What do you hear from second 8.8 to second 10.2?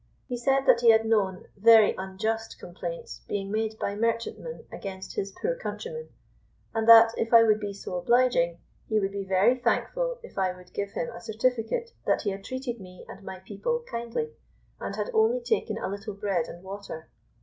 he would be very thankful